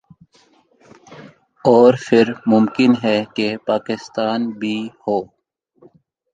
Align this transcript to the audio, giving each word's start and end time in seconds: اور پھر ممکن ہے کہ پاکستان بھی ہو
اور 1.65 1.93
پھر 2.05 2.31
ممکن 2.47 2.91
ہے 3.03 3.17
کہ 3.35 3.55
پاکستان 3.67 4.49
بھی 4.59 4.77
ہو 5.03 5.19